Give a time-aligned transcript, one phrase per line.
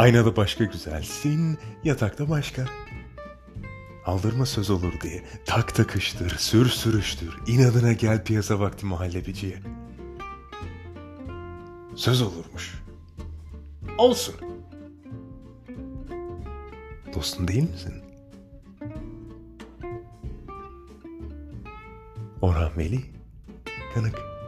[0.00, 2.64] Aynada başka güzelsin, yatakta başka.
[4.06, 9.56] Aldırma söz olur diye tak takıştır, sür sürüştür, inadına gel piyasa vakti mahallebiciye.
[11.96, 12.82] Söz olurmuş.
[13.98, 14.34] Olsun.
[17.14, 17.94] Dostun değil misin?
[22.40, 23.00] Orhan Veli,
[23.94, 24.39] Kanık.